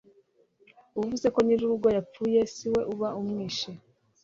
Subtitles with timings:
[0.99, 3.69] uvuze ko nyir'urugo yapfuye si we uba umwishe